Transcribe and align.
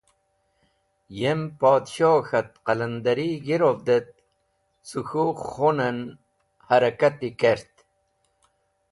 Yem 1.19 1.41
podshoh 1.59 2.19
k̃hat 2.27 2.49
qalandari 2.65 3.29
g̃hirovd 3.45 3.87
et 3.97 4.09
cẽ 4.87 5.03
k̃hũ 5.07 5.29
khun 5.47 5.77
en 5.87 5.97
harakati 6.67 7.29
kert. 7.39 7.73